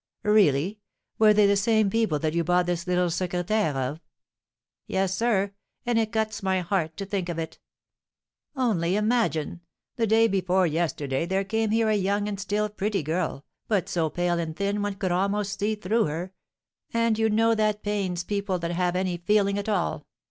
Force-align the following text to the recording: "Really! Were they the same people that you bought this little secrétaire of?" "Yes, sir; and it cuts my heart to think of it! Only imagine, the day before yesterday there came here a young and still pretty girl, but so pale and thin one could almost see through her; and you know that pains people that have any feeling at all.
"Really! 0.23 0.79
Were 1.19 1.31
they 1.31 1.45
the 1.45 1.55
same 1.55 1.87
people 1.91 2.17
that 2.17 2.33
you 2.33 2.43
bought 2.43 2.65
this 2.65 2.87
little 2.87 3.09
secrétaire 3.09 3.75
of?" 3.75 3.99
"Yes, 4.87 5.15
sir; 5.15 5.53
and 5.85 5.99
it 5.99 6.11
cuts 6.11 6.41
my 6.41 6.61
heart 6.61 6.97
to 6.97 7.05
think 7.05 7.29
of 7.29 7.37
it! 7.37 7.59
Only 8.55 8.95
imagine, 8.95 9.61
the 9.97 10.07
day 10.07 10.27
before 10.27 10.65
yesterday 10.65 11.27
there 11.27 11.43
came 11.43 11.69
here 11.69 11.89
a 11.89 11.93
young 11.93 12.27
and 12.27 12.39
still 12.39 12.67
pretty 12.67 13.03
girl, 13.03 13.45
but 13.67 13.87
so 13.87 14.09
pale 14.09 14.39
and 14.39 14.55
thin 14.55 14.81
one 14.81 14.95
could 14.95 15.11
almost 15.11 15.59
see 15.59 15.75
through 15.75 16.05
her; 16.05 16.33
and 16.91 17.19
you 17.19 17.29
know 17.29 17.53
that 17.53 17.83
pains 17.83 18.23
people 18.23 18.57
that 18.57 18.71
have 18.71 18.95
any 18.95 19.17
feeling 19.17 19.59
at 19.59 19.69
all. 19.69 20.07